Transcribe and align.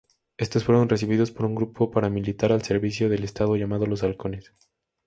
Estos 0.37 0.63
fueron 0.63 0.89
recibidos 0.89 1.29
por 1.29 1.45
un 1.45 1.53
grupo 1.53 1.91
paramilitar 1.91 2.51
al 2.51 2.63
servicio 2.63 3.07
del 3.07 3.23
estado, 3.23 3.55
llamado 3.55 3.85
"Los 3.85 4.01
Halcones". 4.01 4.51